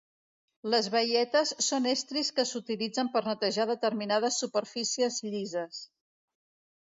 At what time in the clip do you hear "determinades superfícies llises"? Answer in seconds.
3.73-5.83